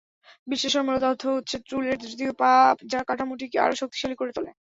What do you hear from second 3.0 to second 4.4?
কাঠামোটিকে আরও শক্তিশালী করে